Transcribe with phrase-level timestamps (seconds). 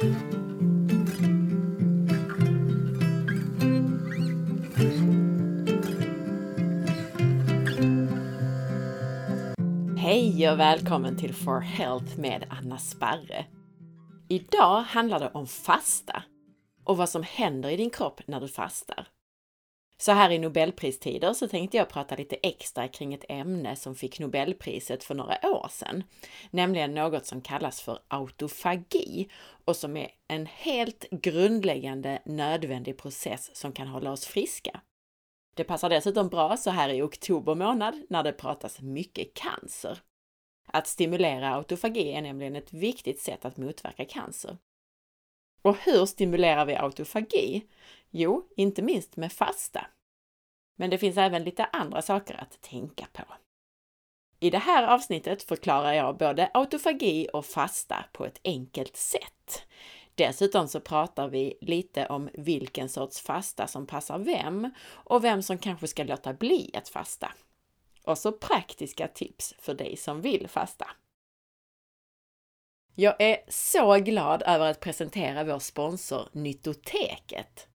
[0.00, 0.10] Hej
[10.50, 13.46] och välkommen till For Health med Anna Sparre.
[14.28, 16.22] Idag handlar det om fasta
[16.84, 19.08] och vad som händer i din kropp när du fastar.
[20.00, 24.20] Så här i Nobelpristider så tänkte jag prata lite extra kring ett ämne som fick
[24.20, 26.04] Nobelpriset för några år sedan,
[26.50, 29.28] nämligen något som kallas för autofagi
[29.64, 34.80] och som är en helt grundläggande nödvändig process som kan hålla oss friska.
[35.54, 39.98] Det passar dessutom bra så här i oktober månad när det pratas mycket cancer.
[40.68, 44.56] Att stimulera autofagi är nämligen ett viktigt sätt att motverka cancer.
[45.62, 47.66] Och hur stimulerar vi autofagi?
[48.10, 49.86] Jo, inte minst med fasta.
[50.76, 53.24] Men det finns även lite andra saker att tänka på.
[54.40, 59.62] I det här avsnittet förklarar jag både autofagi och fasta på ett enkelt sätt.
[60.14, 65.58] Dessutom så pratar vi lite om vilken sorts fasta som passar vem och vem som
[65.58, 67.32] kanske ska låta bli att fasta.
[68.04, 70.86] Och så praktiska tips för dig som vill fasta.
[72.94, 77.68] Jag är så glad över att presentera vår sponsor Nyttoteket.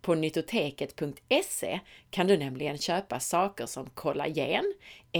[0.00, 4.74] På nyttoteket.se kan du nämligen köpa saker som kollagen,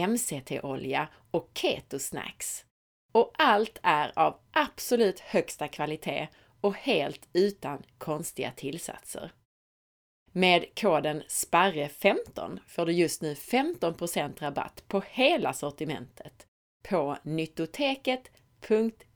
[0.08, 2.64] MCT-olja och ketosnacks.
[3.12, 6.28] Och allt är av absolut högsta kvalitet
[6.60, 9.32] och helt utan konstiga tillsatser.
[10.32, 16.46] Med koden SPARRE15 får du just nu 15% rabatt på hela sortimentet
[16.88, 19.09] på nyttoteket.se.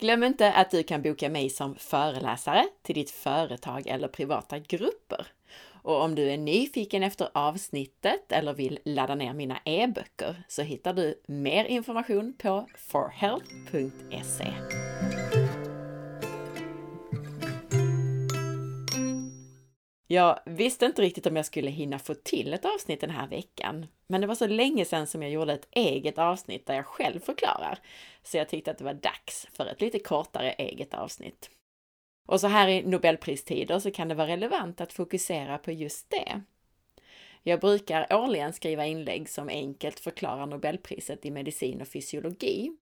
[0.00, 5.26] Glöm inte att du kan boka mig som föreläsare till ditt företag eller privata grupper.
[5.82, 10.94] Och om du är nyfiken efter avsnittet eller vill ladda ner mina e-böcker så hittar
[10.94, 14.52] du mer information på forhealth.se.
[20.10, 23.86] Jag visste inte riktigt om jag skulle hinna få till ett avsnitt den här veckan,
[24.06, 27.20] men det var så länge sedan som jag gjorde ett eget avsnitt där jag själv
[27.20, 27.78] förklarar,
[28.22, 31.50] så jag tyckte att det var dags för ett lite kortare eget avsnitt.
[32.26, 36.42] Och så här i Nobelpristider så kan det vara relevant att fokusera på just det.
[37.42, 42.72] Jag brukar årligen skriva inlägg som enkelt förklarar Nobelpriset i medicin och fysiologi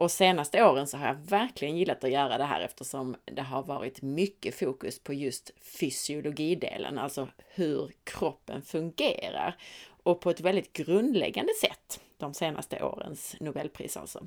[0.00, 3.62] och senaste åren så har jag verkligen gillat att göra det här eftersom det har
[3.62, 9.56] varit mycket fokus på just fysiologidelen, alltså hur kroppen fungerar
[10.02, 14.26] och på ett väldigt grundläggande sätt de senaste årens Nobelpris alltså.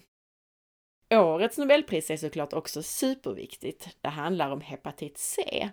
[1.18, 3.90] Årets Nobelpris är såklart också superviktigt.
[4.02, 5.70] Det handlar om hepatit C.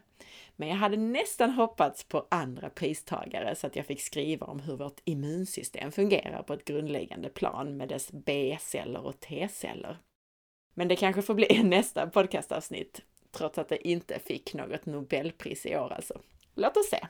[0.56, 4.77] Men jag hade nästan hoppats på andra pristagare så att jag fick skriva om hur
[4.77, 9.99] vårt immunsystem fungerar på ett grundläggande plan med dess B-celler och T-celler.
[10.75, 15.77] Men det kanske får bli nästa podcastavsnitt, trots att det inte fick något Nobelpris i
[15.77, 16.21] år alltså.
[16.55, 17.07] Låt oss se!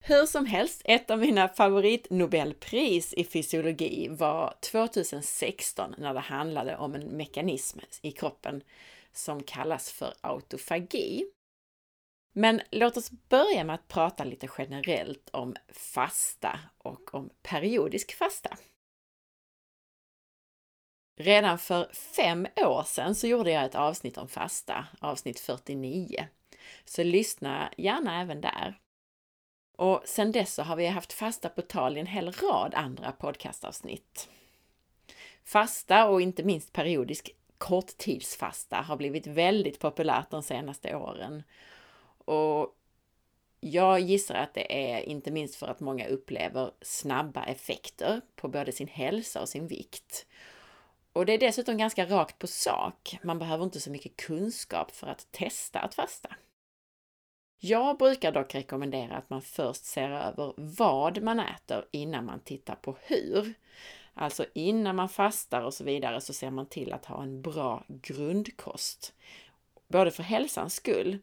[0.00, 6.94] Hur som helst, ett av mina favoritnobelpris i fysiologi var 2016 när det handlade om
[6.94, 8.62] en mekanism i kroppen
[9.12, 11.24] som kallas för autofagi.
[12.32, 18.58] Men låt oss börja med att prata lite generellt om fasta och om periodisk fasta.
[21.20, 26.28] Redan för fem år sedan så gjorde jag ett avsnitt om fasta, avsnitt 49.
[26.84, 28.78] Så lyssna gärna även där.
[29.78, 33.12] Och sedan dess så har vi haft fasta på tal i en hel rad andra
[33.12, 34.28] podcastavsnitt.
[35.44, 41.42] Fasta och inte minst periodisk korttidsfasta har blivit väldigt populärt de senaste åren.
[42.24, 42.76] Och
[43.60, 48.72] jag gissar att det är inte minst för att många upplever snabba effekter på både
[48.72, 50.26] sin hälsa och sin vikt.
[51.12, 53.18] Och det är dessutom ganska rakt på sak.
[53.22, 56.36] Man behöver inte så mycket kunskap för att testa att fasta.
[57.60, 62.74] Jag brukar dock rekommendera att man först ser över vad man äter innan man tittar
[62.74, 63.54] på hur.
[64.14, 67.84] Alltså innan man fastar och så vidare så ser man till att ha en bra
[67.88, 69.14] grundkost.
[69.88, 71.18] Både för hälsans skull,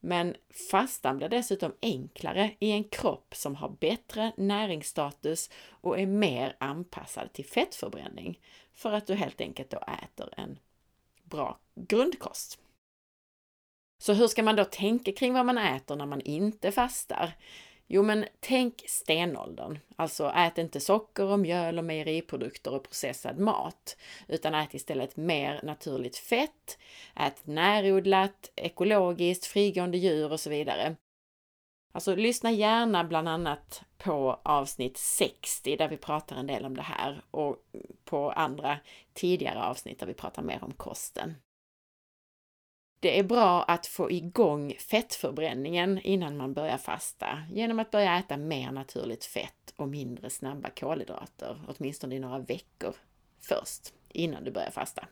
[0.00, 0.36] men
[0.70, 7.32] fastan blir dessutom enklare i en kropp som har bättre näringsstatus och är mer anpassad
[7.32, 8.40] till fettförbränning
[8.74, 10.58] för att du helt enkelt då äter en
[11.24, 12.58] bra grundkost.
[13.98, 17.32] Så hur ska man då tänka kring vad man äter när man inte fastar?
[17.86, 19.78] Jo, men tänk stenåldern.
[19.96, 23.96] Alltså ät inte socker och mjöl och mejeriprodukter och processad mat,
[24.28, 26.78] utan ät istället mer naturligt fett,
[27.16, 30.96] ät närodlat, ekologiskt, frigående djur och så vidare.
[31.92, 36.82] Alltså lyssna gärna bland annat på avsnitt 60 där vi pratar en del om det
[36.82, 37.56] här och
[38.04, 38.78] på andra
[39.14, 41.34] tidigare avsnitt där vi pratar mer om kosten.
[43.00, 48.36] Det är bra att få igång fettförbränningen innan man börjar fasta genom att börja äta
[48.36, 52.94] mer naturligt fett och mindre snabba kolhydrater, åtminstone i några veckor
[53.40, 55.08] först, innan du börjar fasta.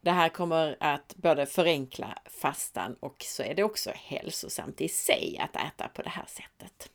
[0.00, 5.38] Det här kommer att både förenkla fastan och så är det också hälsosamt i sig
[5.38, 6.90] att äta på det här sättet.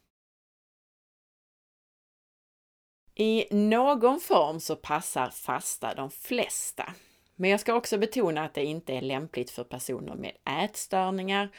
[3.16, 6.94] I någon form så passar fasta de flesta.
[7.40, 10.32] Men jag ska också betona att det inte är lämpligt för personer med
[10.64, 11.50] ätstörningar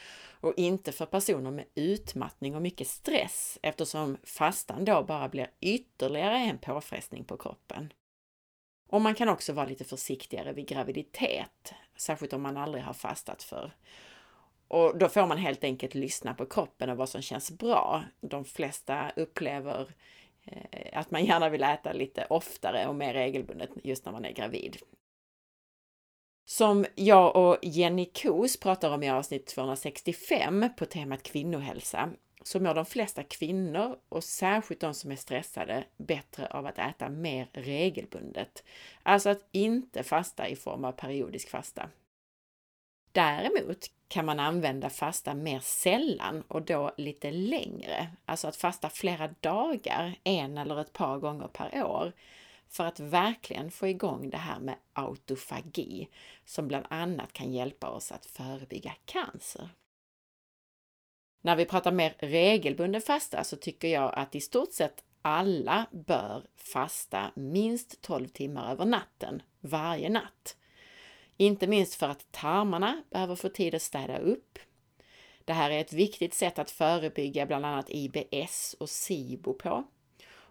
[0.41, 6.37] och inte för personer med utmattning och mycket stress eftersom fastan då bara blir ytterligare
[6.37, 7.93] en påfrestning på kroppen.
[8.89, 13.43] Och man kan också vara lite försiktigare vid graviditet, särskilt om man aldrig har fastat
[13.43, 13.71] för.
[14.67, 18.03] Och då får man helt enkelt lyssna på kroppen och vad som känns bra.
[18.21, 19.87] De flesta upplever
[20.43, 24.31] eh, att man gärna vill äta lite oftare och mer regelbundet just när man är
[24.31, 24.77] gravid.
[26.51, 32.09] Som jag och Jenny Kos pratar om i avsnitt 265 på temat kvinnohälsa
[32.43, 37.09] så mår de flesta kvinnor och särskilt de som är stressade bättre av att äta
[37.09, 38.63] mer regelbundet.
[39.03, 41.89] Alltså att inte fasta i form av periodisk fasta.
[43.11, 48.07] Däremot kan man använda fasta mer sällan och då lite längre.
[48.25, 52.13] Alltså att fasta flera dagar, en eller ett par gånger per år
[52.69, 56.09] för att verkligen få igång det här med autofagi
[56.45, 59.69] som bland annat kan hjälpa oss att förebygga cancer.
[61.41, 66.43] När vi pratar mer regelbunden fasta så tycker jag att i stort sett alla bör
[66.55, 70.57] fasta minst 12 timmar över natten, varje natt.
[71.37, 74.59] Inte minst för att tarmarna behöver få tid att städa upp.
[75.45, 79.83] Det här är ett viktigt sätt att förebygga bland annat IBS och SIBO på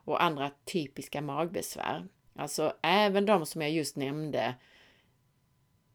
[0.08, 2.08] och andra typiska magbesvär.
[2.36, 4.54] Alltså även de som jag just nämnde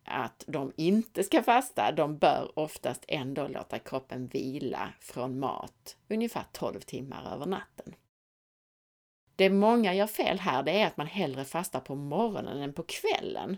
[0.06, 6.44] att de inte ska fasta, de bör oftast ändå låta kroppen vila från mat ungefär
[6.52, 7.96] 12 timmar över natten.
[9.36, 12.84] Det många gör fel här, det är att man hellre fastar på morgonen än på
[12.84, 13.58] kvällen.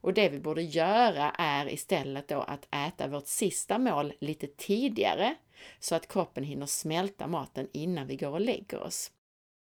[0.00, 5.34] Och det vi borde göra är istället då att äta vårt sista mål lite tidigare
[5.80, 9.10] så att kroppen hinner smälta maten innan vi går och lägger oss.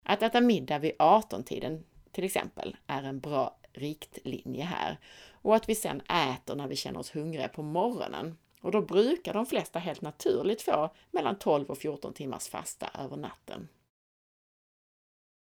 [0.02, 4.98] Att äta middag vid 18-tiden till exempel är en bra riktlinje här
[5.32, 8.38] och att vi sen äter när vi känner oss hungriga på morgonen.
[8.60, 13.16] Och då brukar de flesta helt naturligt få mellan 12 och 14 timmars fasta över
[13.16, 13.68] natten.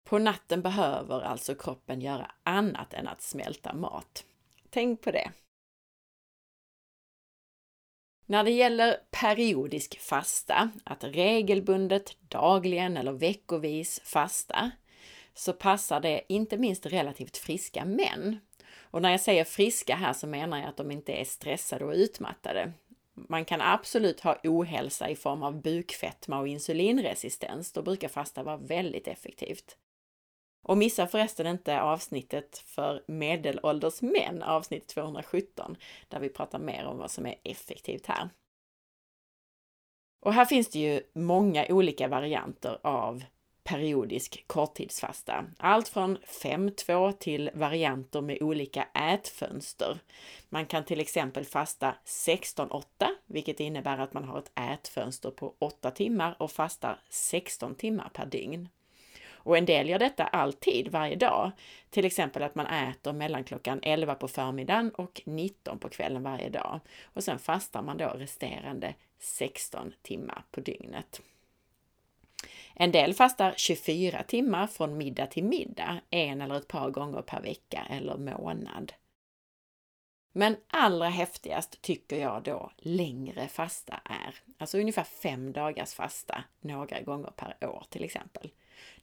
[0.04, 4.24] På natten behöver alltså kroppen göra annat än att smälta mat.
[4.70, 5.32] Tänk på det!
[8.26, 14.70] När det gäller periodisk fasta, att regelbundet dagligen eller veckovis fasta,
[15.34, 18.38] så passar det inte minst relativt friska män
[18.94, 21.92] och när jag säger friska här så menar jag att de inte är stressade och
[21.92, 22.72] utmattade.
[23.14, 27.72] Man kan absolut ha ohälsa i form av bukfetma och insulinresistens.
[27.72, 29.76] Då brukar fasta vara väldigt effektivt.
[30.64, 35.76] Och missa förresten inte avsnittet för medelålders män, avsnitt 217,
[36.08, 38.28] där vi pratar mer om vad som är effektivt här.
[40.20, 43.24] Och här finns det ju många olika varianter av
[43.64, 45.44] periodisk korttidsfasta.
[45.58, 49.98] Allt från 5-2 till varianter med olika ätfönster.
[50.48, 52.84] Man kan till exempel fasta 16-8,
[53.26, 58.26] vilket innebär att man har ett ätfönster på 8 timmar och fastar 16 timmar per
[58.26, 58.68] dygn.
[59.44, 61.50] Och en del gör detta alltid, varje dag.
[61.90, 66.48] Till exempel att man äter mellan klockan 11 på förmiddagen och 19 på kvällen varje
[66.48, 66.80] dag.
[67.04, 71.22] Och sen fastar man då resterande 16 timmar på dygnet.
[72.74, 77.42] En del fastar 24 timmar från middag till middag, en eller ett par gånger per
[77.42, 78.92] vecka eller månad.
[80.32, 87.00] Men allra häftigast tycker jag då längre fasta är, alltså ungefär fem dagars fasta några
[87.00, 88.50] gånger per år till exempel.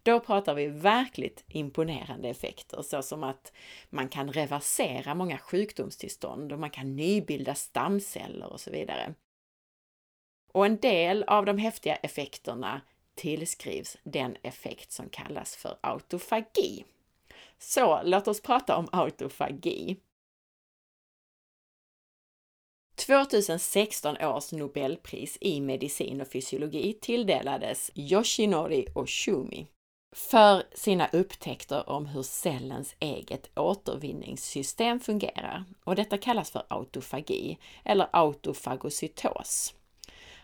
[0.04, 3.52] Då pratar vi verkligt imponerande effekter såsom att
[3.90, 9.14] man kan reversera många sjukdomstillstånd och man kan nybilda stamceller och så vidare.
[10.54, 12.82] Och en del av de häftiga effekterna
[13.16, 16.86] tillskrivs den effekt som kallas för autofagi.
[17.58, 19.98] Så låt oss prata om autofagi.
[22.96, 29.68] 2016 års Nobelpris i medicin och fysiologi tilldelades Yoshinori Oshumi
[30.12, 35.64] för sina upptäckter om hur cellens eget återvinningssystem fungerar.
[35.84, 39.74] Och detta kallas för autofagi eller autofagocytos.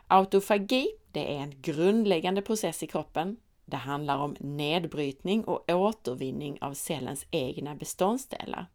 [0.07, 3.37] Autofagi, det är en grundläggande process i kroppen.
[3.65, 8.65] Det handlar om nedbrytning och återvinning av cellens egna beståndsdelar.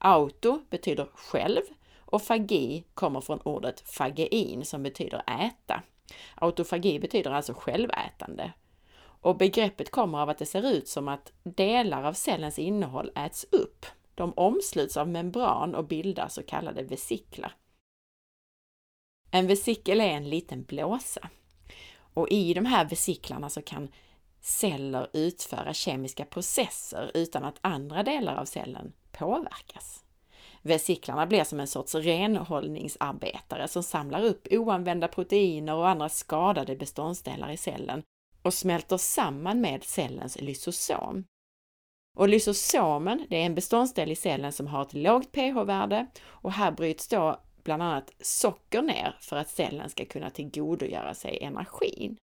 [0.00, 1.62] Auto betyder själv
[1.98, 5.82] och fagi kommer från ordet fagein som betyder äta.
[6.34, 8.52] Autofagi betyder alltså självätande.
[9.20, 13.46] Och begreppet kommer av att det ser ut som att delar av cellens innehåll äts
[13.52, 13.86] upp.
[14.14, 17.56] De omsluts av membran och bildar så kallade vesiklar.
[19.30, 21.28] En vesikel är en liten blåsa.
[22.14, 23.88] Och i de här vesiklarna så kan
[24.40, 30.04] celler utföra kemiska processer utan att andra delar av cellen påverkas.
[30.62, 37.50] Vesiklarna blir som en sorts renhållningsarbetare som samlar upp oanvända proteiner och andra skadade beståndsdelar
[37.50, 38.02] i cellen
[38.42, 41.24] och smälter samman med cellens lysosom.
[42.16, 46.70] Och lysosomen, det är en beståndsdel i cellen som har ett lågt pH-värde och här
[46.70, 52.16] bryts då bland annat socker ner för att cellen ska kunna tillgodogöra sig energin.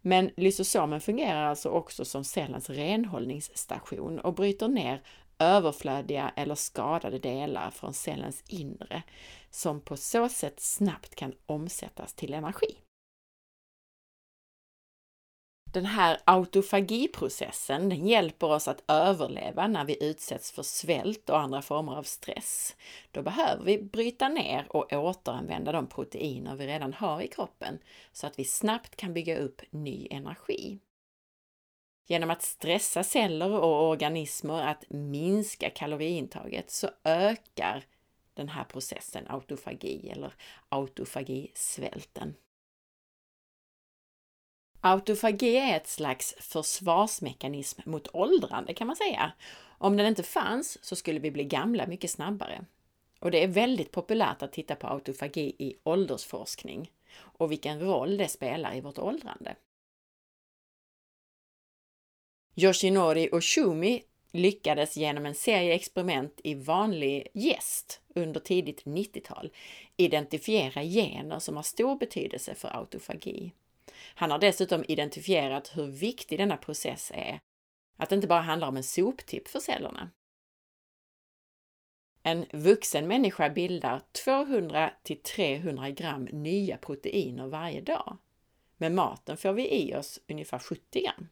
[0.00, 5.02] Men lysosomen fungerar alltså också som cellens renhållningsstation och bryter ner
[5.38, 9.02] överflödiga eller skadade delar från cellens inre
[9.50, 12.76] som på så sätt snabbt kan omsättas till energi.
[15.74, 21.62] Den här autofagiprocessen den hjälper oss att överleva när vi utsätts för svält och andra
[21.62, 22.76] former av stress.
[23.10, 27.78] Då behöver vi bryta ner och återanvända de proteiner vi redan har i kroppen
[28.12, 30.78] så att vi snabbt kan bygga upp ny energi.
[32.06, 37.84] Genom att stressa celler och organismer att minska kaloriintaget så ökar
[38.34, 40.32] den här processen autofagi eller
[40.68, 42.34] autofagisvälten.
[44.86, 49.32] Autofagi är ett slags försvarsmekanism mot åldrande kan man säga.
[49.78, 52.64] Om den inte fanns så skulle vi bli gamla mycket snabbare.
[53.20, 58.28] Och det är väldigt populärt att titta på autofagi i åldersforskning och vilken roll det
[58.28, 59.56] spelar i vårt åldrande.
[62.54, 69.52] Yoshinori Oshumi lyckades genom en serie experiment i vanlig gäst under tidigt 90-tal
[69.96, 73.52] identifiera gener som har stor betydelse för autofagi.
[74.14, 77.40] Han har dessutom identifierat hur viktig denna process är,
[77.96, 80.10] att det inte bara handlar om en soptipp för cellerna.
[82.22, 88.16] En vuxen människa bildar 200 till 300 gram nya proteiner varje dag.
[88.76, 91.28] Med maten får vi i oss ungefär 70 gram.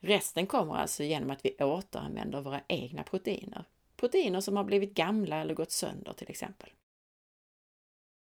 [0.00, 3.64] Resten kommer alltså genom att vi återanvänder våra egna proteiner.
[3.96, 6.70] Proteiner som har blivit gamla eller gått sönder till exempel.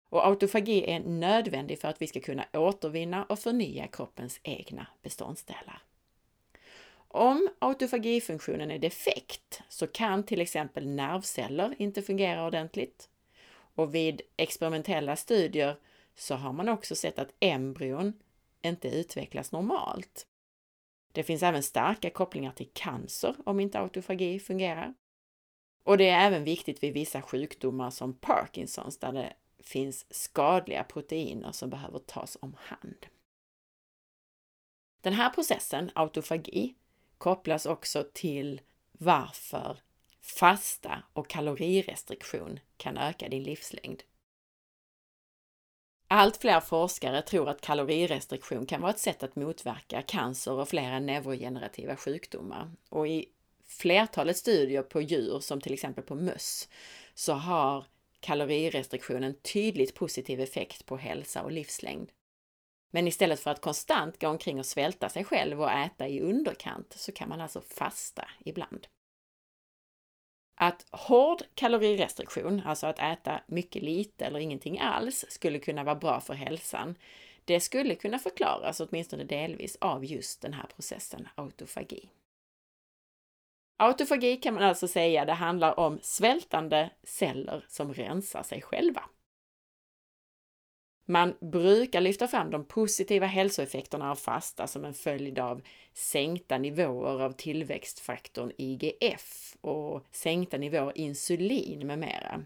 [0.09, 5.81] Och autofagi är nödvändig för att vi ska kunna återvinna och förnya kroppens egna beståndsdelar.
[7.07, 13.09] Om autofagifunktionen är defekt så kan till exempel nervceller inte fungera ordentligt.
[13.75, 15.77] Och vid experimentella studier
[16.15, 18.13] så har man också sett att embryon
[18.61, 20.27] inte utvecklas normalt.
[21.11, 24.93] Det finns även starka kopplingar till cancer om inte autofagi fungerar.
[25.83, 29.33] Och det är även viktigt vid vissa sjukdomar som Parkinsons där det
[29.67, 33.05] finns skadliga proteiner som behöver tas om hand.
[35.01, 36.75] Den här processen, autofagi,
[37.17, 39.77] kopplas också till varför
[40.21, 44.03] fasta och kalorirestriktion kan öka din livslängd.
[46.07, 50.99] Allt fler forskare tror att kalorirestriktion kan vara ett sätt att motverka cancer och flera
[50.99, 52.71] neurogenerativa sjukdomar.
[52.89, 53.29] Och i
[53.65, 56.69] flertalet studier på djur, som till exempel på möss,
[57.13, 57.85] så har
[58.19, 62.11] kalorirestriktion en tydligt positiv effekt på hälsa och livslängd.
[62.91, 66.93] Men istället för att konstant gå omkring och svälta sig själv och äta i underkant
[66.97, 68.87] så kan man alltså fasta ibland.
[70.59, 76.19] Att hård kalorirestriktion, alltså att äta mycket lite eller ingenting alls, skulle kunna vara bra
[76.19, 76.95] för hälsan,
[77.45, 82.09] det skulle kunna förklaras åtminstone delvis av just den här processen autofagi.
[83.79, 89.03] Autofagi kan man alltså säga det handlar om svältande celler som rensar sig själva.
[91.09, 95.61] Man brukar lyfta fram de positiva hälsoeffekterna av fasta som en följd av
[95.93, 102.41] sänkta nivåer av tillväxtfaktorn IGF och sänkta nivåer insulin med mera.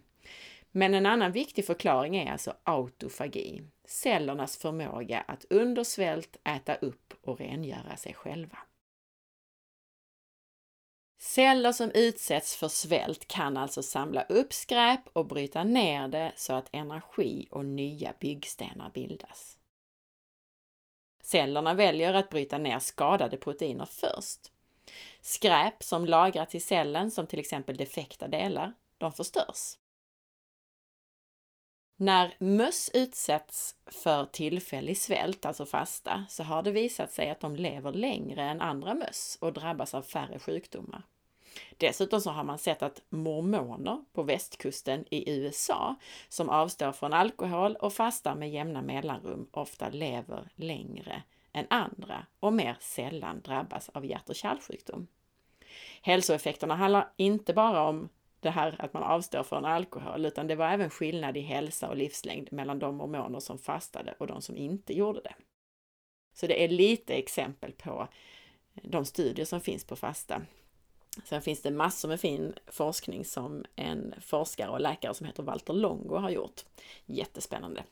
[0.72, 7.14] Men en annan viktig förklaring är alltså autofagi, cellernas förmåga att under svält äta upp
[7.22, 8.58] och rengöra sig själva.
[11.24, 16.54] Celler som utsätts för svält kan alltså samla upp skräp och bryta ner det så
[16.54, 19.58] att energi och nya byggstenar bildas.
[21.24, 24.52] Cellerna väljer att bryta ner skadade proteiner först.
[25.22, 29.78] Skräp som lagrats i cellen, som till exempel defekta delar, de förstörs.
[31.96, 37.56] När möss utsätts för tillfällig svält, alltså fasta, så har det visat sig att de
[37.56, 41.04] lever längre än andra möss och drabbas av färre sjukdomar.
[41.78, 45.96] Dessutom så har man sett att mormoner på västkusten i USA
[46.30, 52.54] som avstår från alkohol och fastar med jämna mellanrum ofta lever längre än andra och
[52.54, 55.08] mer sällan drabbas av hjärt och kärlsjukdom.
[56.02, 60.70] Hälsoeffekterna handlar inte bara om det här att man avstår från alkohol, utan det var
[60.70, 64.94] även skillnad i hälsa och livslängd mellan de mormoner som fastade och de som inte
[64.94, 65.36] gjorde det.
[66.34, 68.08] Så det är lite exempel på
[68.74, 70.42] de studier som finns på fasta.
[71.24, 75.74] Sen finns det massor med fin forskning som en forskare och läkare som heter Walter
[75.74, 76.62] Longo har gjort.
[77.06, 77.84] Jättespännande.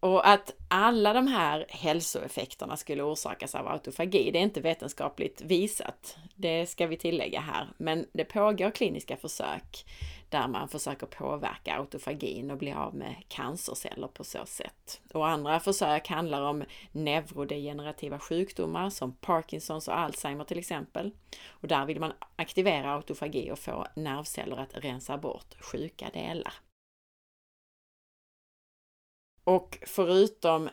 [0.00, 6.16] Och att alla de här hälsoeffekterna skulle orsakas av autofagi, det är inte vetenskapligt visat.
[6.34, 7.68] Det ska vi tillägga här.
[7.76, 9.84] Men det pågår kliniska försök
[10.28, 15.00] där man försöker påverka autofagin och bli av med cancerceller på så sätt.
[15.14, 21.10] Och andra försök handlar om neurodegenerativa sjukdomar som Parkinsons och Alzheimer till exempel.
[21.48, 26.54] Och där vill man aktivera autofagi och få nervceller att rensa bort sjuka delar.
[29.48, 30.68] Och förutom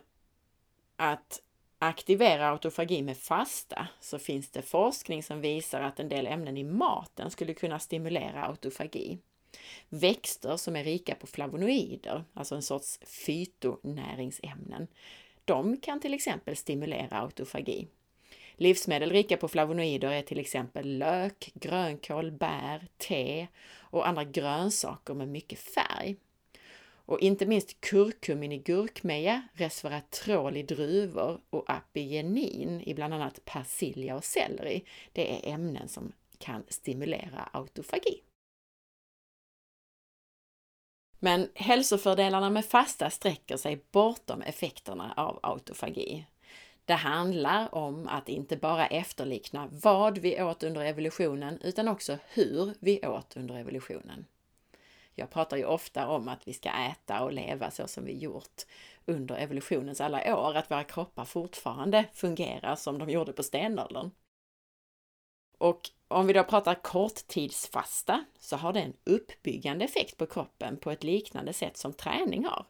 [0.96, 1.42] att
[1.80, 6.64] aktivera autofagi med fasta så finns det forskning som visar att en del ämnen i
[6.64, 9.18] maten skulle kunna stimulera autofagi.
[9.90, 14.88] Växter som är rika på flavonoider, alltså en sorts fytonäringsämnen,
[15.46, 17.88] de kan till exempel stimulera autofagi.
[18.56, 25.28] Livsmedel rika på flavonoider är till exempel lök, grönkål, bär, te och andra grönsaker med
[25.28, 26.16] mycket färg.
[27.06, 34.16] Och inte minst kurkumin i gurkmeja, resveratrol i druvor och apigenin i bland annat persilja
[34.16, 34.86] och selleri.
[35.14, 38.22] Det är ämnen som kan stimulera autofagi.
[41.20, 46.26] Men hälsofördelarna med fasta sträcker sig bortom effekterna av autofagi.
[46.86, 52.74] Det handlar om att inte bara efterlikna vad vi åt under evolutionen utan också hur
[52.80, 54.26] vi åt under evolutionen.
[55.16, 58.62] Jag pratar ju ofta om att vi ska äta och leva så som vi gjort
[59.06, 64.12] under evolutionens alla år, att våra kroppar fortfarande fungerar som de gjorde på stenåldern.
[65.58, 70.92] Och om vi då pratar korttidsfasta så har det en uppbyggande effekt på kroppen på
[70.92, 72.66] ett liknande sätt som träning har.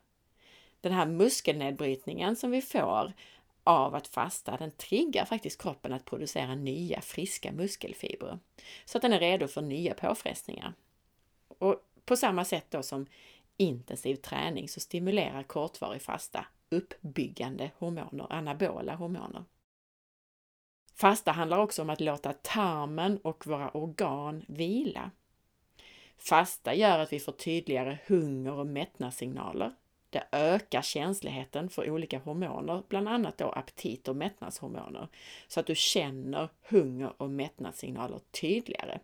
[0.81, 3.13] Den här muskelnedbrytningen som vi får
[3.63, 8.39] av att fasta, den triggar faktiskt kroppen att producera nya friska muskelfibrer
[8.85, 10.73] så att den är redo för nya påfrestningar.
[11.57, 13.05] Och på samma sätt då som
[13.57, 19.43] intensiv träning så stimulerar kortvarig fasta uppbyggande hormoner, anabola hormoner.
[20.95, 25.11] Fasta handlar också om att låta tarmen och våra organ vila.
[26.17, 29.71] Fasta gör att vi får tydligare hunger och mättnadssignaler.
[30.09, 35.07] Det ökar känsligheten för olika hormoner, bland annat då aptit och mättnadshormoner,
[35.47, 38.99] så att du känner hunger och mättnadssignaler tydligare.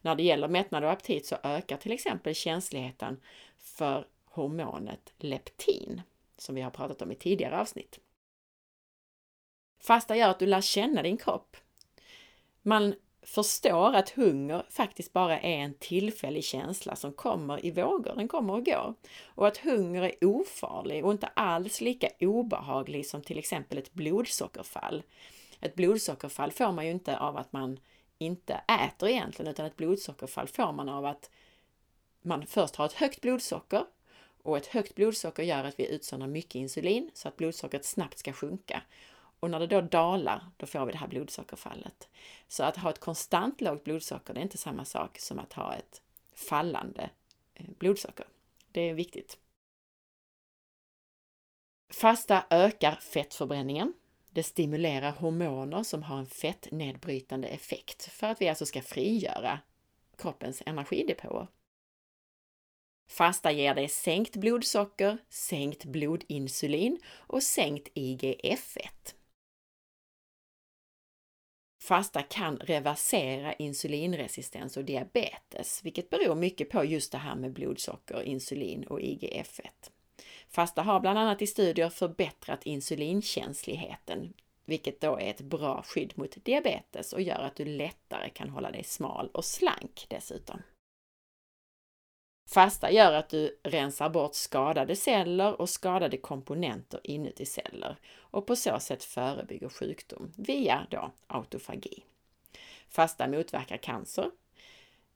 [0.00, 3.20] När det gäller mättnad och aptit så ökar till exempel känsligheten
[3.58, 6.02] för hormonet leptin,
[6.36, 7.98] som vi har pratat om i tidigare avsnitt.
[9.80, 11.56] Fasta gör att du lär känna din kropp.
[12.62, 18.28] Man förstår att hunger faktiskt bara är en tillfällig känsla som kommer i vågor, den
[18.28, 18.94] kommer och går.
[19.24, 25.02] Och att hunger är ofarlig och inte alls lika obehaglig som till exempel ett blodsockerfall.
[25.60, 27.78] Ett blodsockerfall får man ju inte av att man
[28.18, 31.30] inte äter egentligen, utan ett blodsockerfall får man av att
[32.22, 33.84] man först har ett högt blodsocker
[34.42, 38.32] och ett högt blodsocker gör att vi utsöndrar mycket insulin så att blodsockret snabbt ska
[38.32, 38.82] sjunka.
[39.40, 42.08] Och när det då dalar, då får vi det här blodsockerfallet.
[42.48, 45.74] Så att ha ett konstant lågt blodsocker, det är inte samma sak som att ha
[45.74, 46.02] ett
[46.34, 47.10] fallande
[47.54, 48.26] eh, blodsocker.
[48.72, 49.38] Det är viktigt.
[51.90, 53.92] Fasta ökar fettförbränningen
[54.38, 59.60] det stimulerar hormoner som har en fettnedbrytande effekt för att vi alltså ska frigöra
[60.16, 61.46] kroppens energidepåer.
[63.08, 69.14] Fasta ger dig sänkt blodsocker, sänkt blodinsulin och sänkt IGF-1.
[71.82, 78.22] Fasta kan reversera insulinresistens och diabetes, vilket beror mycket på just det här med blodsocker,
[78.22, 79.90] insulin och IGF-1.
[80.58, 86.44] Fasta har bland annat i studier förbättrat insulinkänsligheten, vilket då är ett bra skydd mot
[86.44, 90.62] diabetes och gör att du lättare kan hålla dig smal och slank dessutom.
[92.48, 98.56] Fasta gör att du rensar bort skadade celler och skadade komponenter inuti celler och på
[98.56, 102.04] så sätt förebygger sjukdom via då autofagi.
[102.88, 104.30] Fasta motverkar cancer.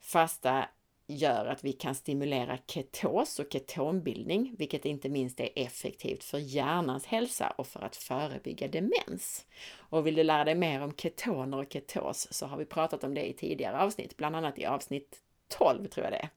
[0.00, 0.68] Fasta
[1.16, 7.06] gör att vi kan stimulera ketos och ketonbildning, vilket inte minst är effektivt för hjärnans
[7.06, 9.46] hälsa och för att förebygga demens.
[9.76, 13.14] Och vill du lära dig mer om ketoner och ketos så har vi pratat om
[13.14, 16.30] det i tidigare avsnitt, bland annat i avsnitt 12 tror jag det är.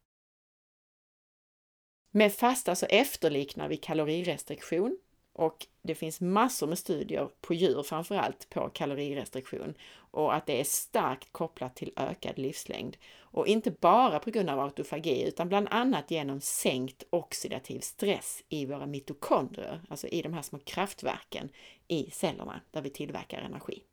[2.11, 4.97] Med fasta så efterliknar vi kalorirestriktion
[5.35, 10.63] och det finns massor med studier på djur framförallt på kalorirestriktion och att det är
[10.63, 12.97] starkt kopplat till ökad livslängd.
[13.19, 18.65] Och inte bara på grund av autofagi utan bland annat genom sänkt oxidativ stress i
[18.65, 21.49] våra mitokondrier, alltså i de här små kraftverken
[21.87, 23.83] i cellerna där vi tillverkar energi.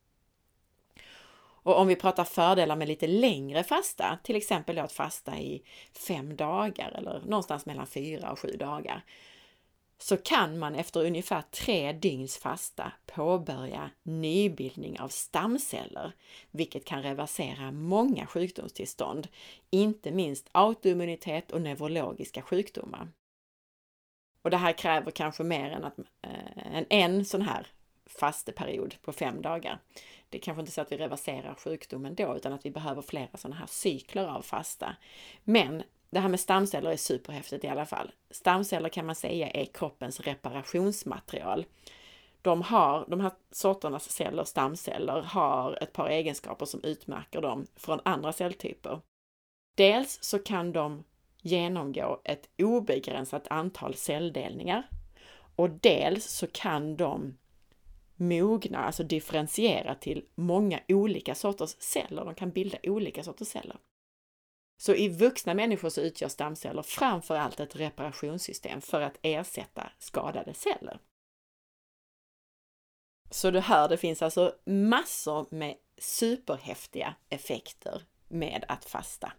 [1.64, 6.36] Och om vi pratar fördelar med lite längre fasta, till exempel att fasta i fem
[6.36, 9.04] dagar eller någonstans mellan fyra och sju dagar,
[10.02, 16.12] så kan man efter ungefär tre dygns fasta påbörja nybildning av stamceller,
[16.50, 19.28] vilket kan reversera många sjukdomstillstånd,
[19.70, 23.08] inte minst autoimmunitet och neurologiska sjukdomar.
[24.42, 27.66] Och det här kräver kanske mer än, att, äh, än en sån här
[28.06, 29.78] fasteperiod på fem dagar.
[30.28, 33.36] Det är kanske inte så att vi reverserar sjukdomen då, utan att vi behöver flera
[33.36, 34.96] sådana här cykler av fasta.
[35.44, 35.82] Men
[36.12, 38.10] det här med stamceller är superhäftigt i alla fall.
[38.30, 41.66] Stamceller kan man säga är kroppens reparationsmaterial.
[42.42, 48.00] De, har, de här sorternas celler, stamceller, har ett par egenskaper som utmärker dem från
[48.04, 49.00] andra celltyper.
[49.76, 51.04] Dels så kan de
[51.42, 54.88] genomgå ett obegränsat antal celldelningar
[55.56, 57.38] och dels så kan de
[58.16, 62.24] mogna, alltså differentiera till många olika sorters celler.
[62.24, 63.76] De kan bilda olika sorters celler.
[64.82, 70.54] Så i vuxna människor så utgör stamceller framför allt ett reparationssystem för att ersätta skadade
[70.54, 70.98] celler.
[73.30, 79.32] Så du hör, det finns alltså massor med superhäftiga effekter med att fasta.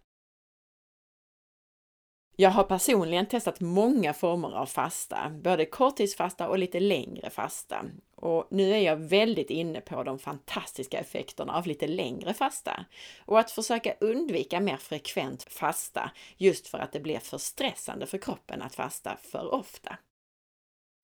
[2.36, 7.86] Jag har personligen testat många former av fasta, både korttidsfasta och lite längre fasta.
[8.24, 12.86] Och nu är jag väldigt inne på de fantastiska effekterna av lite längre fasta
[13.26, 18.18] och att försöka undvika mer frekvent fasta just för att det blir för stressande för
[18.18, 19.98] kroppen att fasta för ofta.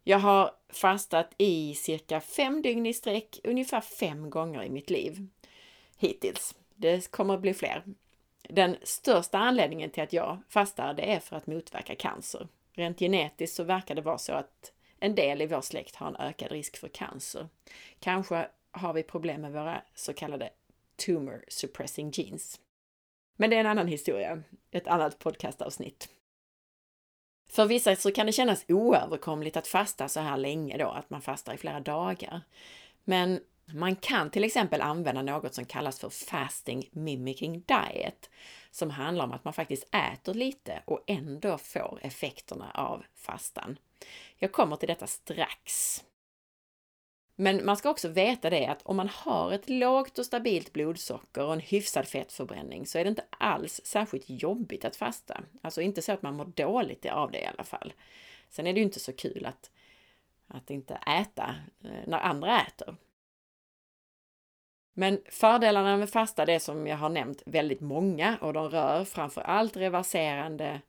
[0.04, 5.28] Jag har fastat i cirka fem dygn i sträck ungefär fem gånger i mitt liv
[5.98, 6.56] hittills.
[6.76, 7.84] Det kommer att bli fler.
[8.50, 12.48] Den största anledningen till att jag fastar, det är för att motverka cancer.
[12.74, 16.16] Rent genetiskt så verkar det vara så att en del i vår släkt har en
[16.16, 17.48] ökad risk för cancer.
[18.00, 20.50] Kanske har vi problem med våra så kallade
[20.96, 22.60] tumor suppressing genes.
[23.36, 26.10] Men det är en annan historia, ett annat podcastavsnitt.
[27.50, 31.22] För vissa så kan det kännas oöverkomligt att fasta så här länge då, att man
[31.22, 32.42] fastar i flera dagar.
[33.04, 33.40] Men
[33.74, 38.30] man kan till exempel använda något som kallas för fasting mimicking diet,
[38.72, 43.78] som handlar om att man faktiskt äter lite och ändå får effekterna av fastan.
[44.38, 46.04] Jag kommer till detta strax.
[47.36, 51.46] Men man ska också veta det att om man har ett lågt och stabilt blodsocker
[51.46, 55.44] och en hyfsad fettförbränning så är det inte alls särskilt jobbigt att fasta.
[55.62, 57.94] Alltså inte så att man mår dåligt av det i alla fall.
[58.50, 59.72] Sen är det ju inte så kul att,
[60.48, 62.96] att inte äta eh, när andra äter.
[65.00, 69.06] Men fördelarna med fasta det är som jag har nämnt väldigt många och de rör
[69.06, 70.82] framför allt reverserande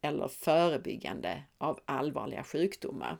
[0.00, 3.16] eller förebyggande av allvarliga sjukdomar.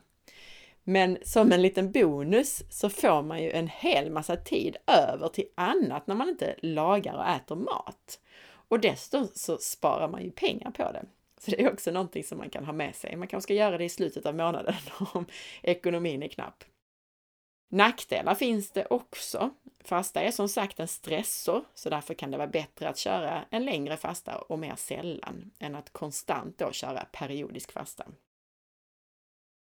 [0.83, 5.47] Men som en liten bonus så får man ju en hel massa tid över till
[5.55, 8.19] annat när man inte lagar och äter mat.
[8.67, 11.05] Och dessutom så sparar man ju pengar på det.
[11.37, 13.15] Så det är också någonting som man kan ha med sig.
[13.15, 14.75] Man kanske ska göra det i slutet av månaden
[15.13, 15.25] om
[15.61, 16.63] ekonomin är knapp.
[17.73, 19.49] Nackdelar finns det också.
[19.79, 23.65] Fasta är som sagt en stressor, så därför kan det vara bättre att köra en
[23.65, 28.05] längre fasta och mer sällan än att konstant då köra periodisk fasta.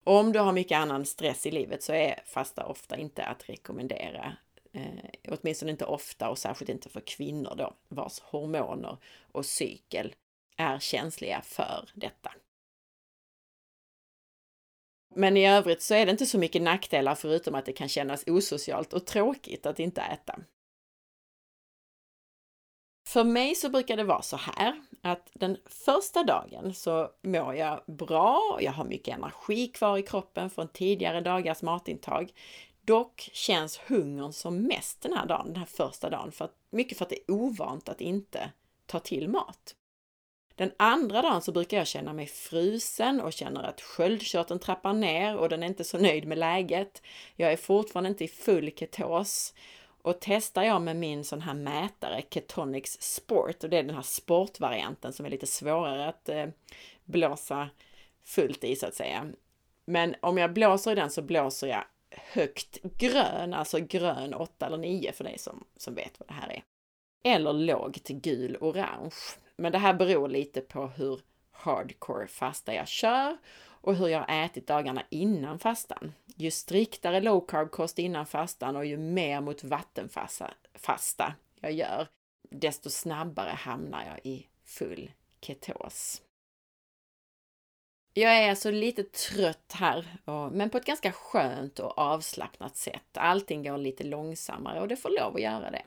[0.03, 4.37] Om du har mycket annan stress i livet så är fasta ofta inte att rekommendera.
[4.73, 8.97] Eh, åtminstone inte ofta och särskilt inte för kvinnor då, vars hormoner
[9.31, 10.15] och cykel
[10.57, 12.31] är känsliga för detta.
[15.15, 18.23] Men i övrigt så är det inte så mycket nackdelar förutom att det kan kännas
[18.27, 20.39] osocialt och tråkigt att inte äta.
[23.07, 27.83] För mig så brukar det vara så här att den första dagen så mår jag
[27.87, 32.31] bra, jag har mycket energi kvar i kroppen från tidigare dagars matintag.
[32.81, 36.97] Dock känns hungern som mest den här dagen, den här första dagen, för att, mycket
[36.97, 38.51] för att det är ovant att inte
[38.85, 39.75] ta till mat.
[40.55, 45.37] Den andra dagen så brukar jag känna mig frusen och känner att sköldkörteln trappar ner
[45.37, 47.01] och den är inte så nöjd med läget.
[47.35, 49.53] Jag är fortfarande inte i full ketos
[50.01, 54.01] Och testar jag med min sån här mätare, Ketonix Sport, och det är den här
[54.01, 56.47] sportvarianten som är lite svårare att eh,
[57.05, 57.69] blåsa
[58.23, 59.31] fullt i så att säga.
[59.85, 64.77] Men om jag blåser i den så blåser jag högt grön, alltså grön 8 eller
[64.77, 66.63] 9 för dig som, som vet vad det här är.
[67.23, 69.15] Eller lågt gul-orange.
[69.57, 74.45] Men det här beror lite på hur hardcore fasta jag kör och hur jag har
[74.45, 76.13] ätit dagarna innan fastan.
[76.35, 82.07] Ju striktare low carb kost innan fastan och ju mer mot vattenfasta jag gör,
[82.49, 85.11] desto snabbare hamnar jag i full
[85.41, 86.21] ketos.
[88.13, 90.17] Jag är alltså lite trött här,
[90.51, 93.17] men på ett ganska skönt och avslappnat sätt.
[93.17, 95.83] Allting går lite långsammare och det får lov att göra det.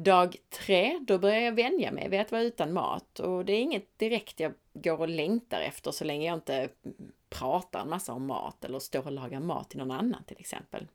[0.00, 3.60] Dag tre, då börjar jag vänja mig vid att vara utan mat och det är
[3.60, 6.68] inget direkt jag går och längtar efter så länge jag inte
[7.30, 10.86] pratar en massa om mat eller står och lagar mat till någon annan till exempel.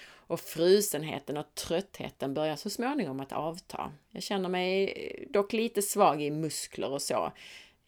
[0.00, 3.92] Och frusenheten och tröttheten börjar så småningom att avta.
[4.10, 7.32] Jag känner mig eh, dock lite svag i muskler och så.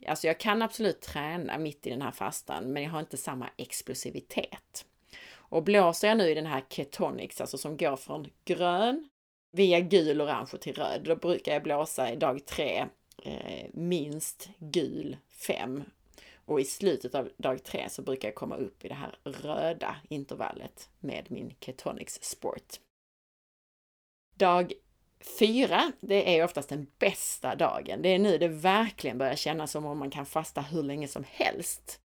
[0.06, 3.48] Alltså jag kan absolut träna mitt i den här fastan, men jag har inte samma
[3.56, 4.84] explosivitet.
[5.32, 9.08] Och blåser jag nu i den här ketonics, alltså som går från grön
[9.50, 12.86] via gul, orange till röd, då brukar jag blåsa i dag tre
[13.22, 15.84] eh, minst gul 5
[16.44, 19.96] och i slutet av dag tre så brukar jag komma upp i det här röda
[20.08, 22.80] intervallet med min ketonics Sport.
[24.34, 24.72] Dag
[25.38, 28.02] fyra, det är oftast den bästa dagen.
[28.02, 31.24] Det är nu det verkligen börjar kännas som om man kan fasta hur länge som
[31.28, 32.00] helst.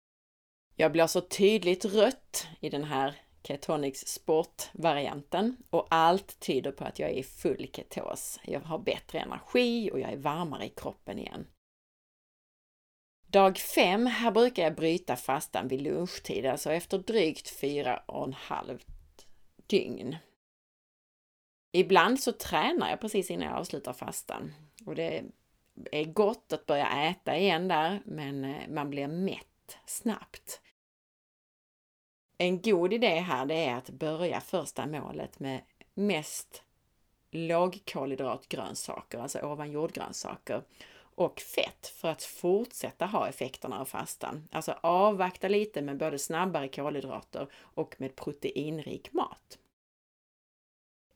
[0.76, 3.14] Jag blir så tydligt rött i den här
[3.46, 8.40] Ketonics Sport-varianten och allt tyder på att jag är i full ketos.
[8.44, 11.46] Jag har bättre energi och jag är varmare i kroppen igen.
[13.26, 18.32] Dag 5, här brukar jag bryta fastan vid lunchtid, alltså efter drygt fyra och en
[18.32, 18.82] halv
[19.66, 20.16] dygn.
[21.72, 24.54] Ibland så tränar jag precis innan jag avslutar fastan
[24.86, 25.24] och det
[25.92, 30.60] är gott att börja äta igen där, men eh, man blir mätt snabbt.
[32.44, 35.60] En god idé här det är att börja första målet med
[35.94, 36.62] mest
[37.30, 40.62] lågkolhydratgrönsaker, alltså ovan jordgrönsaker
[40.96, 44.48] och fett för att fortsätta ha effekterna av fastan.
[44.52, 49.58] Alltså avvakta lite med både snabbare kolhydrater och med proteinrik mat.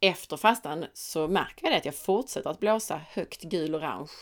[0.01, 4.12] Efter fastan så märker jag det att jag fortsätter att blåsa högt gul-orange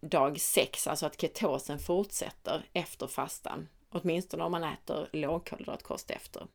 [0.00, 3.68] dag 6, alltså att ketosen fortsätter efter fastan.
[3.92, 6.46] Åtminstone om man äter lågkolhydratkost efter.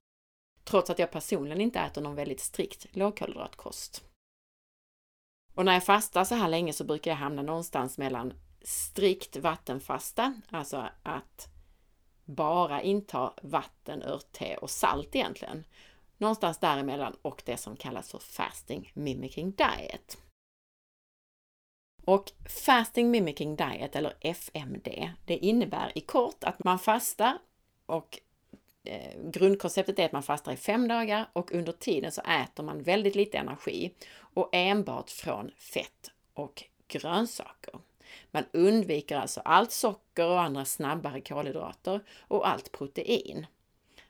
[0.64, 4.04] Trots att jag personligen inte äter någon väldigt strikt lågkolhydratkost.
[5.54, 10.34] Och när jag fastar så här länge så brukar jag hamna någonstans mellan strikt vattenfasta,
[10.50, 11.48] alltså att
[12.26, 15.64] bara inta vatten, örtte och salt egentligen.
[16.18, 20.18] Någonstans däremellan och det som kallas för Fasting Mimicking Diet.
[22.06, 22.32] Och
[22.66, 27.38] Fasting Mimicking Diet, eller FMD, det innebär i kort att man fastar
[27.86, 28.20] och
[28.84, 32.84] eh, grundkonceptet är att man fastar i fem dagar och under tiden så äter man
[32.84, 37.80] väldigt lite energi och enbart från fett och grönsaker.
[38.32, 43.46] Man undviker alltså allt socker och andra snabbare kolhydrater och allt protein.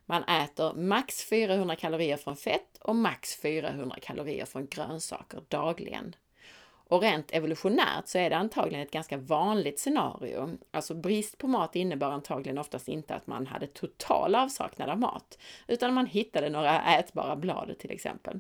[0.06, 6.16] Man äter max 400 kalorier från fett och max 400 kalorier från grönsaker dagligen.
[6.90, 10.58] Och rent evolutionärt så är det antagligen ett ganska vanligt scenario.
[10.72, 15.38] Alltså brist på mat innebar antagligen oftast inte att man hade total avsaknad av mat,
[15.68, 18.40] utan man hittade några ätbara blad till exempel.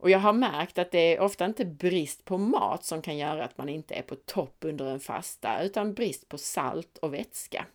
[0.00, 3.44] Och jag har märkt att det är ofta inte brist på mat som kan göra
[3.44, 7.66] att man inte är på topp under en fasta, utan brist på salt och vätska.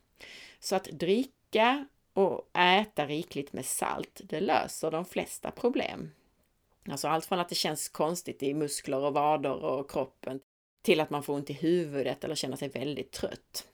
[0.59, 6.11] Så att dricka och äta rikligt med salt, det löser de flesta problem.
[6.89, 10.39] Alltså allt från att det känns konstigt i muskler och vader och kroppen
[10.81, 13.67] till att man får ont i huvudet eller känner sig väldigt trött.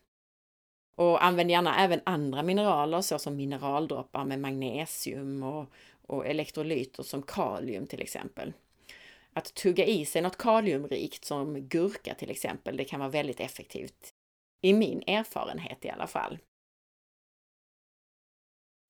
[0.96, 5.66] Och använd gärna även andra mineraler såsom mineraldroppar med magnesium och
[6.12, 8.54] och elektrolyter som kalium till exempel.
[9.34, 14.14] Att tugga i sig något kaliumrikt som gurka till exempel, det kan vara väldigt effektivt.
[14.62, 16.38] I min erfarenhet i alla fall.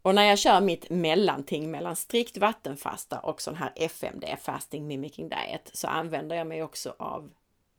[0.02, 5.30] Och när jag kör mitt mellanting mellan strikt vattenfasta och sån här FMD, Fasting Mimicking
[5.30, 7.32] Diet, så använder jag mig också av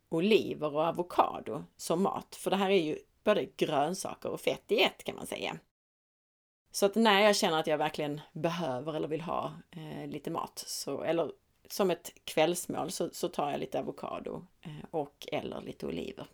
[0.08, 2.36] oliver och avokado som mat.
[2.36, 5.58] För det här är ju både grönsaker och fett i ett kan man säga.
[6.70, 10.64] Så att när jag känner att jag verkligen behöver eller vill ha eh, lite mat,
[10.66, 11.32] så, eller
[11.68, 16.26] som ett kvällsmål, så, så tar jag lite avokado eh, och eller lite oliver.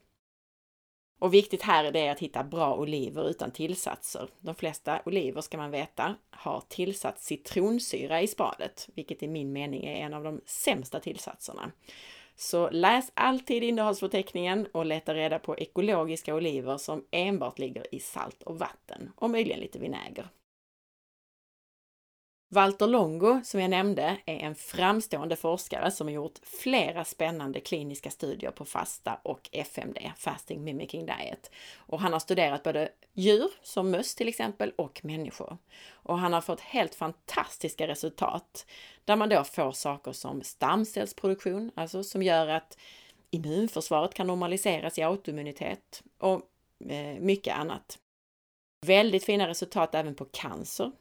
[1.19, 4.29] Och viktigt här är det att hitta bra oliver utan tillsatser.
[4.41, 9.85] De flesta oliver ska man veta har tillsatt citronsyra i spadet, vilket i min mening
[9.85, 11.73] är en av de sämsta tillsatserna.
[12.37, 18.43] Så läs alltid innehållsförteckningen och leta reda på ekologiska oliver som enbart ligger i salt
[18.43, 20.29] och vatten och möjligen lite vinäger.
[22.51, 28.11] Walter Longo, som jag nämnde, är en framstående forskare som har gjort flera spännande kliniska
[28.11, 31.51] studier på fasta och FMD, Fasting Mimicking Diet.
[31.77, 35.59] Och han har studerat både djur, som möss till exempel, och människor.
[35.91, 38.67] Och han har fått helt fantastiska resultat
[39.05, 42.79] där man då får saker som stamcellsproduktion, alltså som gör att
[43.31, 46.43] immunförsvaret kan normaliseras i autoimmunitet och
[46.91, 47.99] eh, mycket annat.
[48.87, 50.93] Väldigt fina resultat även på cancer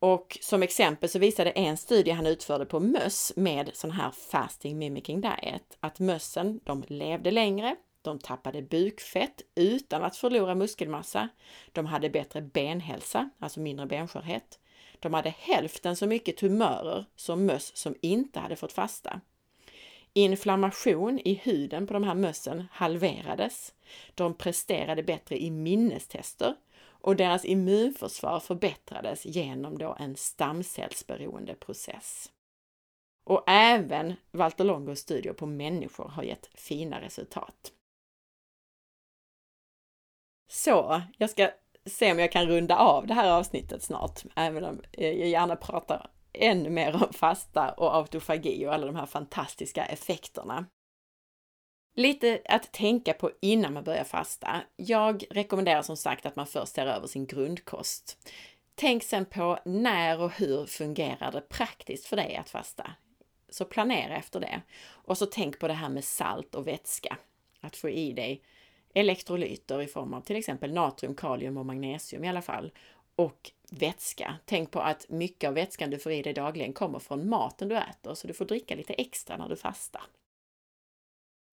[0.00, 4.78] och som exempel så visade en studie han utförde på möss med sån här fasting
[4.78, 11.28] mimicking diet att mössen, de levde längre, de tappade bukfett utan att förlora muskelmassa.
[11.72, 14.58] De hade bättre benhälsa, alltså mindre benskörhet.
[15.00, 19.20] De hade hälften så mycket tumörer som möss som inte hade fått fasta.
[20.12, 23.74] Inflammation i huden på de här mössen halverades.
[24.14, 26.54] De presterade bättre i minnestester
[27.00, 32.32] och deras immunförsvar förbättrades genom då en stamcellsberoende process.
[33.24, 37.72] Och även Walter Longos studier på människor har gett fina resultat.
[40.50, 41.50] Så, jag ska
[41.86, 46.10] se om jag kan runda av det här avsnittet snart, även om jag gärna pratar
[46.32, 50.66] ännu mer om fasta och autofagi och alla de här fantastiska effekterna.
[51.98, 54.60] Lite att tänka på innan man börjar fasta.
[54.76, 58.18] Jag rekommenderar som sagt att man först ser över sin grundkost.
[58.74, 62.90] Tänk sen på när och hur fungerar det praktiskt för dig att fasta?
[63.48, 64.62] Så planera efter det.
[64.80, 67.16] Och så tänk på det här med salt och vätska.
[67.60, 68.42] Att få i dig
[68.94, 72.72] elektrolyter i form av till exempel natrium, kalium och magnesium i alla fall.
[73.16, 74.36] Och vätska.
[74.44, 77.76] Tänk på att mycket av vätskan du får i dig dagligen kommer från maten du
[77.76, 80.02] äter, så du får dricka lite extra när du fastar.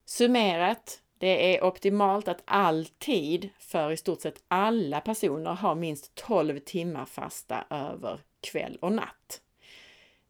[0.06, 6.60] Summerat, det är optimalt att alltid för i stort sett alla personer ha minst 12
[6.60, 9.42] timmar fasta över kväll och natt.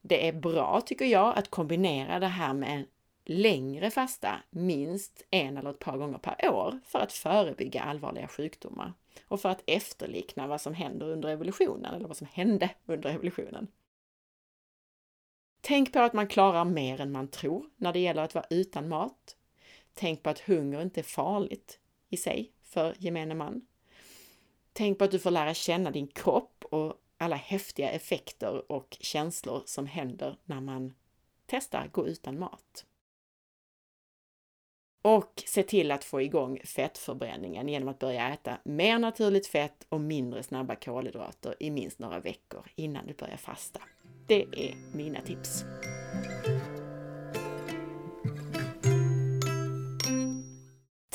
[0.02, 2.86] Det är bra, tycker jag, att kombinera det här med en
[3.26, 8.94] längre fasta, minst en eller ett par gånger per år, för att förebygga allvarliga sjukdomar
[9.28, 13.68] och för att efterlikna vad som händer under evolutionen, eller vad som hände under evolutionen.
[15.62, 18.90] Tänk på att man klarar mer än man tror när det gäller att vara utan
[18.90, 19.36] mat.
[19.96, 21.80] Tänk på att hunger inte är farligt
[22.10, 23.68] i sig för gemene man.
[24.74, 29.64] Tänk på att du får lära känna din kropp och alla häftiga effekter och känslor
[29.66, 30.94] som händer när man
[31.46, 32.86] testar gå utan mat.
[35.02, 40.02] Och se till att få igång fettförbränningen genom att börja äta mer naturligt fett och
[40.02, 43.82] mindre snabba kolhydrater i minst några veckor innan du börjar fasta.
[44.28, 45.66] Det är mina tips.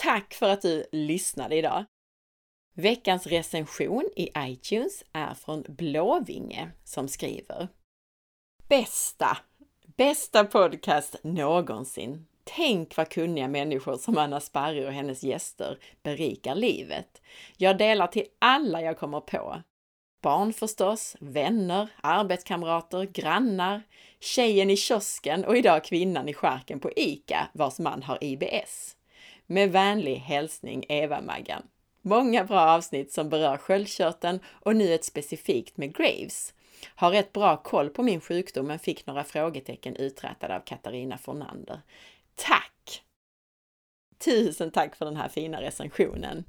[0.03, 1.85] Tack för att du lyssnade idag!
[2.75, 7.69] Veckans recension i iTunes är från Blåvinge som skriver
[8.69, 9.39] Bästa!
[9.97, 12.27] Bästa podcast någonsin!
[12.45, 17.23] Tänk vad kunniga människor som Anna Sparre och hennes gäster berikar livet.
[17.57, 19.63] Jag delar till alla jag kommer på.
[20.23, 23.83] Barn förstås, vänner, arbetskamrater, grannar,
[24.21, 28.97] tjejen i kiosken och idag kvinnan i skärken på ICA vars man har IBS.
[29.53, 31.63] Med vänlig hälsning Eva-Maggan.
[32.03, 36.55] Många bra avsnitt som berör sköldkörteln och nu ett specifikt med Graves.
[36.95, 41.81] Har rätt bra koll på min sjukdom men fick några frågetecken uträtade av Katarina Fornander.
[42.35, 43.03] Tack!
[44.25, 46.45] Tusen tack för den här fina recensionen!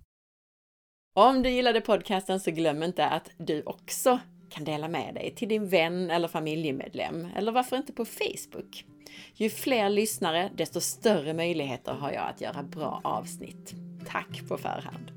[1.14, 4.20] Om du gillade podcasten så glöm inte att du också
[4.52, 8.86] kan dela med dig till din vän eller familjemedlem eller varför inte på Facebook.
[9.34, 13.74] Ju fler lyssnare, desto större möjligheter har jag att göra bra avsnitt.
[14.08, 15.12] Tack på förhand!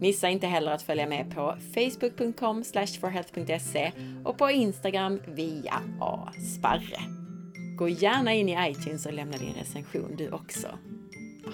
[0.00, 2.64] Missa inte heller att följa med på facebook.com
[3.00, 3.92] forhealth.se
[4.24, 7.00] och på Instagram via asparre.
[7.78, 10.68] Gå gärna in i iTunes och lämna din recension du också.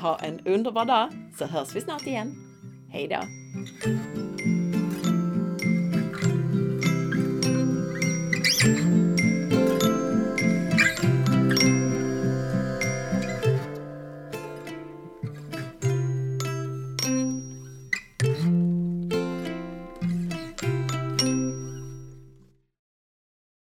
[0.01, 1.09] Ha en underbar dag
[1.39, 2.35] så hörs vi snart igen.
[2.89, 3.21] Hejdå!